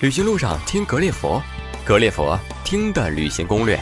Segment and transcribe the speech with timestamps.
[0.00, 1.42] 旅行路上听格列佛，
[1.84, 3.76] 格列佛听的旅行攻略。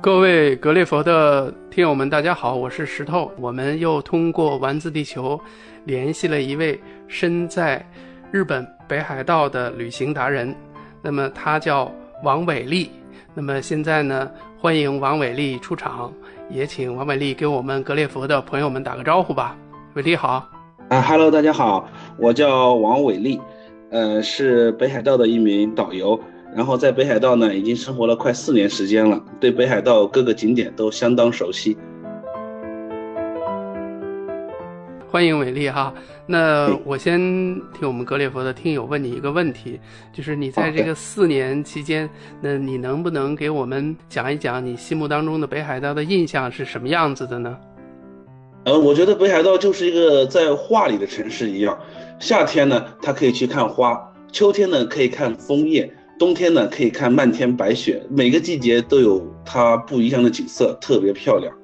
[0.00, 3.32] 各位格列佛的听友们，大家好，我是石头。
[3.36, 5.40] 我们又通过丸子地球
[5.84, 7.84] 联系了一位身在
[8.30, 10.54] 日本北海道的旅行达人，
[11.02, 11.92] 那么他叫
[12.22, 12.92] 王伟丽。
[13.34, 16.12] 那么现在呢，欢迎王伟丽出场，
[16.48, 19.56] 也请王伟丽给我们格列佛的朋友们打个招呼吧。
[19.96, 20.46] 伟丽好，
[20.90, 23.40] 啊哈喽，大家好，我叫王伟丽，
[23.90, 26.20] 呃，是北海道的一名导游，
[26.54, 31.78] 然后在北海道呢已经生活了快四年时间了，对北海道各个景点都相当熟悉。
[35.08, 35.94] 欢迎伟丽哈。
[36.26, 37.18] 那我先
[37.72, 39.80] 替我们格列佛的听友问你一个问题，
[40.12, 42.06] 就是你在这个四年期间，
[42.42, 47.56] 那你能不能给我们讲一讲你心目当中的北海道的印象是什么样子的呢？
[48.66, 51.78] 呃，我觉得北海道就是一个在画里的城市一样，
[52.18, 53.96] 夏天呢它可以去看花，
[54.32, 61.54] 秋天呢可以看枫叶，冬天呢可以看漫天白雪，每个季节都有它不一样的景色，特别漂亮。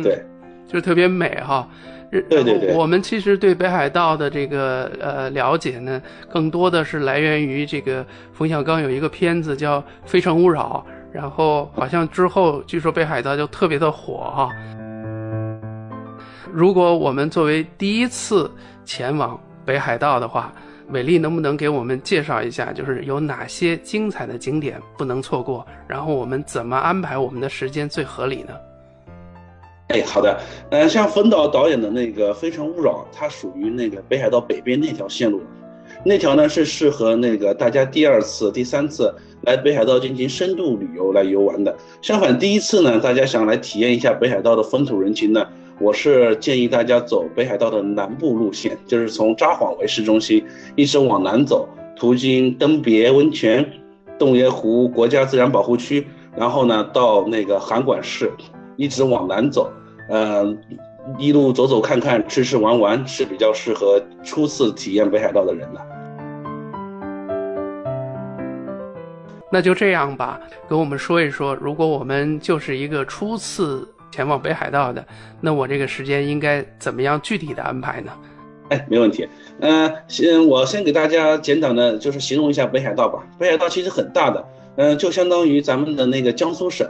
[0.00, 0.24] 对，
[0.68, 1.68] 就是特别美哈。
[2.12, 14.48] 对对对，我们其实对北海道的这个呃了解呢，更多的是来源于这个冯小刚有一个片子叫《非诚勿扰》，然后好像之后据说北海道就特别的火哈。
[16.54, 18.48] 如果我们作为第一次
[18.84, 20.52] 前往北海道的话，
[20.90, 28.54] 伟丽能不能给我们介绍一下，就是有哪些精彩的景点不能错过，然后我们怎么安排我们的时间最合理呢？
[29.88, 35.42] 哎，好的，呃，像冯导导演的那个《非诚勿扰》，它属于那个北海道北边那条线路，
[36.04, 41.76] 那条呢是适合那个大家第二次、第三次来北海道进行深度旅游来游玩的。
[42.00, 45.44] 相反，第一次呢，大家想来体验一下北海道的风土人情呢，
[45.80, 50.44] 我是建议大家走北海道的南部路线，就是从札幌为市中心，
[50.76, 53.68] 一直往南走，途经登别温泉、
[54.18, 58.30] 洞爷湖国家自然保护区，然后呢到那个函馆市。
[58.76, 59.72] 一直往南走，
[60.08, 60.44] 呃，
[61.16, 65.80] 一路走走看看，吃吃玩玩，是比较适合初次体验北海道的人的。
[69.52, 75.04] 那就这样吧，跟我们说一说，如果我们就是一个初次前往北海道的，
[75.40, 78.12] 那我这个时间应该怎么样具体的安排呢？
[78.68, 79.28] 哎，没问题。
[79.58, 83.26] 嗯，先我先给大家简短的，就是形容一下北海道吧。
[83.40, 84.44] 北海道其实很大的，
[84.76, 86.88] 嗯，就相当于咱们的那个江苏省。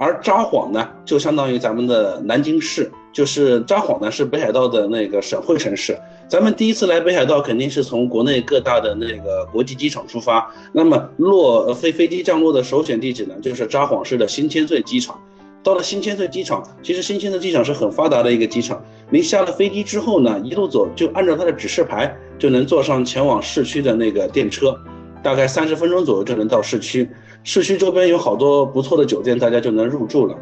[0.00, 5.96] 而札幌呢，就相当于咱们的南京市，就是札幌呢是北海道的那个省会城市。
[6.28, 10.48] 咱们第一次来北海道，肯定是从国内各大的那个国际机场出发。
[10.72, 15.20] 那么落飞飞机降落的首选地址呢，就是札幌市的新千岁机场。
[15.62, 18.82] 到了新千岁机场，其实新千岁机场是很发达的一个机场。
[19.10, 24.78] 您下了飞机之后呢，一路走就按照它的指示牌，就能坐上前往市区的那个电车，
[25.22, 27.08] 大概三十分钟左右就能到市区。
[27.44, 30.36] 市区周边有好多不错的酒店，大家就能入住了。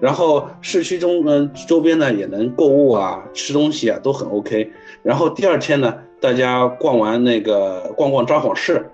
[0.00, 4.70] 然后市区中，嗯，周边呢也能购物啊，吃东西啊都很 OK。
[5.02, 8.84] 然后第二天呢，大家逛完那个逛逛札幌市，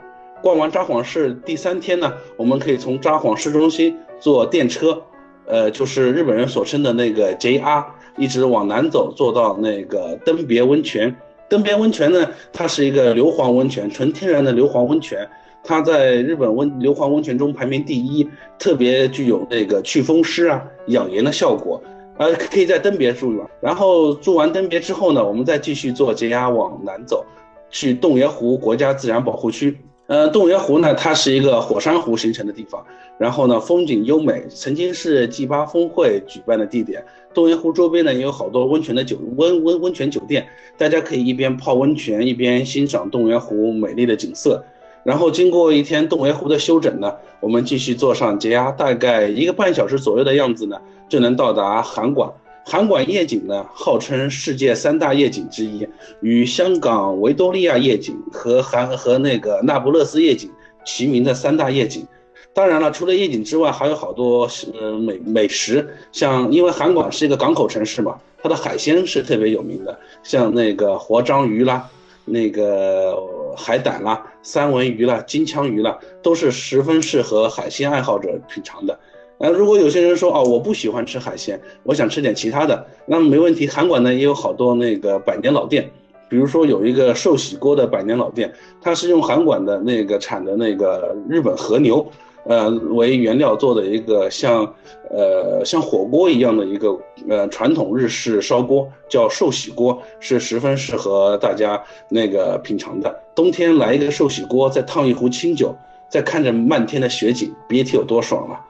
[0.42, 5.02] 逛完札幌市，第三天呢，我们可以从札幌市中心坐电车，
[5.48, 7.84] 呃，就是日本人所称的那个 JR，
[8.16, 11.14] 一直往南走，坐到那个登别温泉。
[11.48, 15.26] 登别温泉呢，它是一个硫磺温泉，纯天然的硫磺温泉。
[15.64, 18.28] 它在日本温硫磺温泉中排名第一，
[18.58, 21.82] 特别具有那个祛风湿啊、养颜的效果。
[22.18, 27.24] 呃，可以在登别住一晚，然后住完登别之后呢，我们再继续坐 JR 往南走，
[27.70, 29.78] 去洞爷湖国家自然保护区。
[30.08, 32.82] 呃，洞爷湖呢，它是一个火山湖形成的地方，
[33.18, 37.04] 然后呢，风景优美，曾经是 G8 峰会举办的地点。
[37.34, 40.48] 洞爷湖周边呢，也有好多温泉的酒温温温泉酒店，
[40.78, 44.64] 大家可以一边泡温泉，一边欣赏洞爷湖美丽的景色。
[45.04, 52.30] 然后经过一天洞爷湖的休整呢，我们继续坐上 JR，大概一个半小时左右的样子呢，就能到达函馆。
[52.64, 55.87] 函馆夜景呢，号称世界三大夜景之一，
[56.20, 60.50] 与香港维多利亚夜景和韩和那个那不勒斯夜景
[60.84, 62.06] 齐名的三大夜景。
[62.54, 64.48] 当然了，除了夜景之外，还有好多
[64.80, 71.88] 呃美美食，像因为函馆是一个港口城市嘛，它的海鲜是特别有名的，像那个活章鱼啦。
[72.30, 73.16] 那个
[73.56, 78.98] 海胆啦、三文鱼啦、金枪鱼啦，都是十分适合海鲜爱好者品尝的。
[79.38, 83.68] 呃，如果有些人说哦，我不喜欢吃海鲜，我想吃点其他的，那么没问题。
[83.68, 85.88] 韩馆呢也有好多那个百年老店，
[86.28, 92.04] 比如说有一个寿喜锅的百年老店，它是用韩馆的那个产的那个日本和牛，
[92.46, 94.74] 呃为原料做的一个像
[95.10, 96.98] 呃像火锅一样的一个
[97.28, 103.22] 呃传统日式烧锅，叫寿喜锅，是十分适合大家那个品尝的。
[103.36, 105.72] 冬天来一个寿喜锅，再烫一壶清酒，
[106.08, 108.64] 再看着漫天的雪景，别提有多爽了。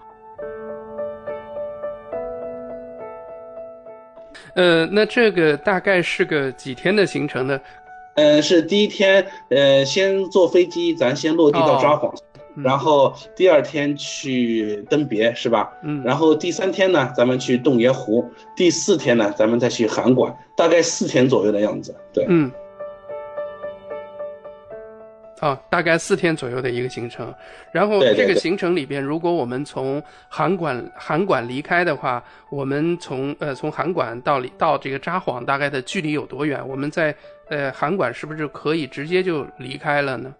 [4.58, 7.60] 呃，那这个大概是个几天的行程呢？
[8.16, 12.12] 嗯，是第一天，呃，先坐飞机，咱先落地到札幌，
[12.56, 15.70] 然后第二天去登别，是吧？
[15.84, 21.94] 嗯，然后第三天呢，咱们去洞爷湖，第四天呢，咱们再去函馆，大概四天左右的样子。
[22.12, 22.50] 对，嗯。
[25.40, 27.32] 啊，大概四天左右的一个行程，
[27.72, 36.66] 然后这个行程里边，如果我们从函馆函馆离开的话，我们从呃从函馆到到这个札幌大概的距离有多远？
[36.66, 37.14] 我们在
[37.48, 40.34] 呃函馆是不是可以直接就离开了呢？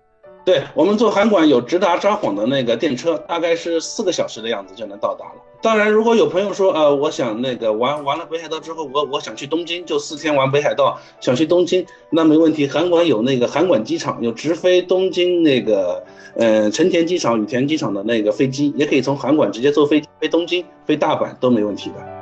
[0.49, 5.33] 对我们坐函馆有直达札幌的那个电车，大概是四个小时的样子就能到达了。
[5.61, 12.67] 当然，如果有朋友说，呃，我想那个玩完了北海道之后，我我想去东京，就四天玩北海道，想去东京，那没问题。
[12.67, 16.03] 函馆有那个函馆机场，有直飞东京那个，
[16.35, 22.18] 呃，成田机场、羽田机场的那个飞机，也可以从函馆直接坐飞机飞东京、飞大阪都没问题的。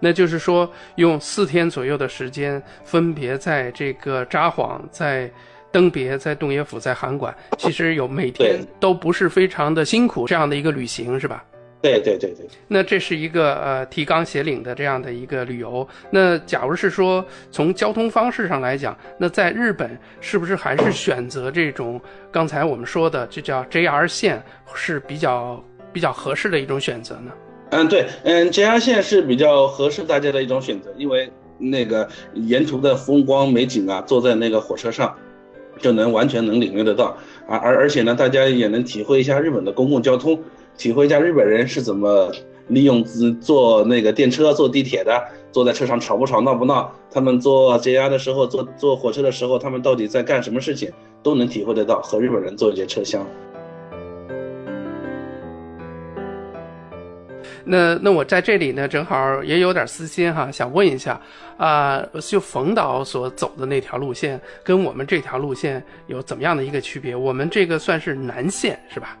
[0.00, 5.30] 那就是说，用四天左右的时间，分别在这个札幌、在
[5.72, 11.44] 登别、在洞爷府、在函馆，其实有每天都不是非常的辛苦这样的一个旅行，是吧？
[11.82, 12.46] 对对对对。
[12.66, 15.86] 那这是一个呃提纲挈领的这样的一个旅游。
[16.10, 22.00] 那假如是说从交通方式上来讲，那在日本是不是还是选择这种
[22.32, 24.42] 刚才我们说的，这叫 JR 线
[24.74, 25.62] 是比较
[25.92, 27.30] 比较合适的一种选择呢？
[27.74, 31.28] 嗯，对，嗯，JR 线是比较合适大家的一种选择，因为
[31.58, 35.12] 那个沿途的风光美景啊，坐在那个火车上，
[35.80, 37.16] 就能完全能领略得到
[37.48, 40.38] 啊，而而且呢，大家也能体会一下日本的公共交通，
[40.78, 42.30] 体会一下日本人是怎么
[42.68, 50.92] 利用自坐那个电车、坐地铁的，坐在车上吵不吵、闹不闹，他们坐 JR 的时候、坐坐火车的时候，他们到底在干什么事情，
[51.24, 53.26] 都能体会得到，和日本人坐一节车厢。
[57.64, 61.20] 那那我在这里呢，正好也有点私心哈，想问一下，
[61.56, 67.16] 啊，就冯导所走的那条路线，跟我们这条路线有怎么样的一个区别？
[67.16, 69.16] 我们这个算是南线是吧？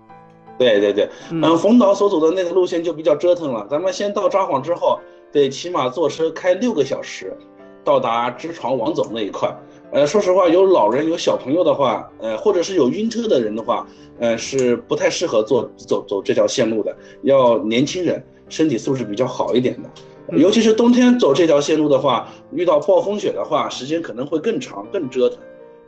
[0.58, 3.66] 对对对，嗯，冯导所走的那个路线就比较折腾了。
[3.70, 5.00] 咱们先到札幌之后，
[5.32, 7.36] 得起码坐车开六个小时，
[7.82, 9.50] 到达知床王总那一块。
[9.90, 13.86] 呃，说实话，有老人有小朋友的话，呃，或者是有晕车的人的话，
[14.18, 18.22] 呃，是不太适合坐走走这条线路的，要年轻人。
[18.48, 25.38] 身体素质比较好一点的，尤其是冬天走这条线路的话，遇到暴风雪的话，时间可能会更长、更折腾。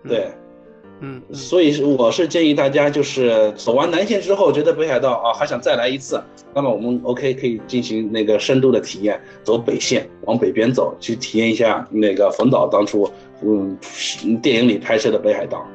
[0.08, 0.28] 对，
[1.00, 6.22] 嗯，所以我是建议大家，就是走完南线之后，觉得北海道啊还想再来一次，
[6.54, 13.10] 那么我们 OK 可以进行那个深度的体验，走北线往北边走，去体验一下那个冯导当初
[13.42, 13.76] 嗯
[14.42, 15.66] 电影里拍摄的北海道。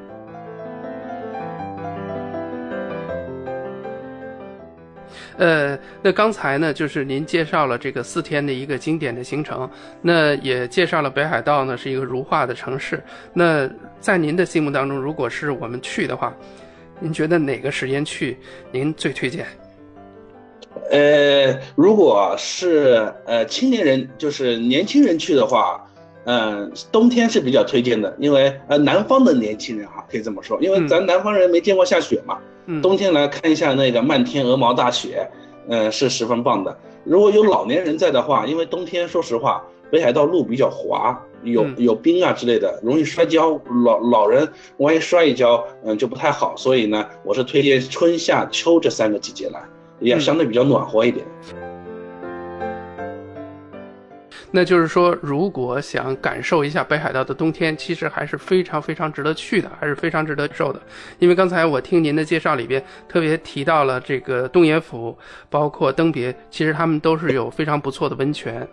[5.41, 9.67] 呃，那刚才呢，就是您介绍了这个四天的一个经典的行程，
[9.99, 13.03] 那也介绍了北海道呢是一个如画的城市。
[13.33, 13.67] 那
[13.99, 16.31] 在您的心目当中，如果是我们去的话，
[16.99, 18.38] 您觉得哪个时间去
[18.71, 19.47] 您最推荐？
[20.91, 25.83] 呃，如果是呃青年人，就是年轻人去的话，
[26.25, 32.38] 嗯，冬天是比较推荐的，因为呃南方的年轻人哈，可以这么说，因为咱南方人没见过下雪嘛。
[32.82, 35.30] 冬天来看一下那个漫天鹅毛大雪，
[35.68, 36.77] 呃，是十分棒的。
[37.03, 43.60] 如果有老年人在的话，因为冬天说实话，北海道路比较滑，有有冰啊之类的，容易摔跤。
[43.84, 46.56] 老老人万一摔一跤，嗯，就不太好。
[46.56, 49.62] 所以呢，我是推荐春夏秋这三个季节来，
[50.00, 51.25] 也相对比较暖和一点。
[54.53, 60.81] 那就是说，如果想感受一下北海道的冬天，其实还是非常非常值得去的，还是非常值得受的。
[61.20, 65.17] 因为刚才我听您的介绍里边特别提到了这个洞爷府，
[65.50, 68.67] 包括登别，其实他们都是有非常不错的温泉。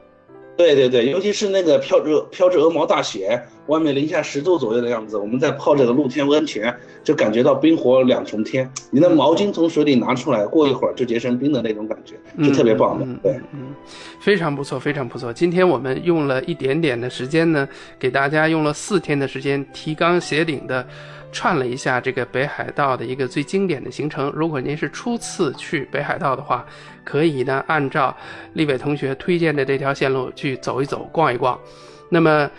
[0.59, 8.69] 对对对，尤其是那个飘着飘着鹅毛大雪，外面零下十度左右的样子，我们在泡这个露天温泉，就感觉到冰火两重天。
[8.91, 13.07] 你的毛巾从水里拿出来，过一会儿就结成冰的那种感觉，是特别棒的。
[13.23, 13.73] 对，嗯，
[14.21, 15.33] 非常不错，非常不错。
[15.33, 20.85] 今天我们用了一点点的时间呢，给大家用了四天的时间提纲挈领的。
[21.31, 24.33] 串了一下这个北海道的一个最经典的行程。
[24.35, 26.65] 如果您是初次去北海道的话，
[27.05, 28.17] 可以呢按照
[28.55, 31.59] 立伟同学推荐的这条线路去走一走、逛一逛。
[32.11, 32.51] 那么，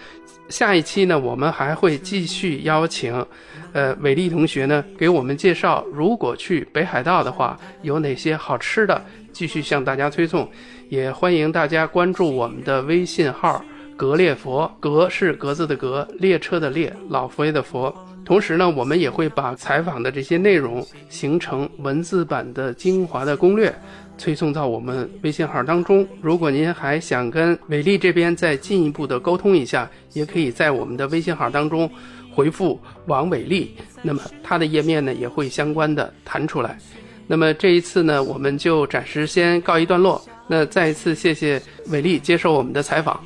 [0.49, 3.25] 下一期呢，我们还会继续邀请，
[3.73, 10.47] 呃，伟丽同学呢给我们介绍，如果去北海道的话，有哪些好吃的，继续向大家推送。
[10.89, 13.63] 也欢迎大家关注我们的微信号
[13.97, 17.93] “格列佛”，格是格子的格，列车的列，老佛爷的佛。
[18.29, 23.73] 同时呢，我们也会把采访的这些内容形成文字版的精华的攻略。
[24.19, 26.07] 推送到我们微信号当中。
[26.21, 31.89] 如果您还想跟伟丽这边再进一步的沟通一下，也可以在我们的微信号当中
[32.31, 36.77] 回复王伟丽，那么它的页面呢也会相关的弹出来。
[37.25, 40.23] 那么这一次呢，我们就暂时先告一段落。
[40.47, 43.19] 那再一次谢谢伟丽接受我们的采访，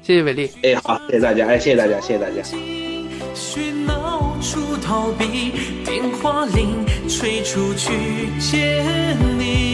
[0.00, 0.48] 谢谢伟丽。
[0.62, 3.93] 哎，好，谢谢大家，哎，谢谢大家，谢谢大家。
[4.94, 5.50] 逃避，
[5.84, 9.73] 电话铃吹出去见你，